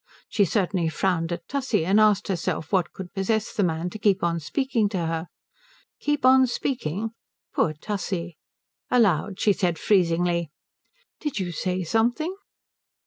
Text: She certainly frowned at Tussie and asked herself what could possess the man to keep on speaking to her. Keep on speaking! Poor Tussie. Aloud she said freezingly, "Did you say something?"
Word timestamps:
She 0.29 0.45
certainly 0.45 0.89
frowned 0.89 1.31
at 1.31 1.47
Tussie 1.47 1.85
and 1.85 1.99
asked 1.99 2.27
herself 2.27 2.71
what 2.71 2.91
could 2.91 3.13
possess 3.13 3.53
the 3.53 3.61
man 3.61 3.91
to 3.91 3.99
keep 3.99 4.23
on 4.23 4.39
speaking 4.39 4.89
to 4.89 4.97
her. 4.97 5.27
Keep 5.99 6.25
on 6.25 6.47
speaking! 6.47 7.11
Poor 7.53 7.73
Tussie. 7.73 8.37
Aloud 8.89 9.39
she 9.39 9.53
said 9.53 9.77
freezingly, 9.77 10.49
"Did 11.19 11.37
you 11.37 11.51
say 11.51 11.83
something?" 11.83 12.35